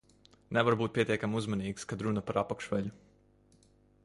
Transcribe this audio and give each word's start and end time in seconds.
Nevar 0.57 0.75
būt 0.79 0.95
pietiekami 0.95 1.39
uzmanīgs, 1.41 1.87
kad 1.93 2.05
runa 2.07 2.27
par 2.31 2.43
apakšveļu. 2.45 2.95